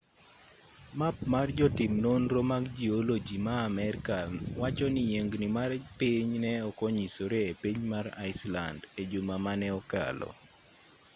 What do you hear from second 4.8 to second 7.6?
ni yiengni mar piny ne ok onyisore e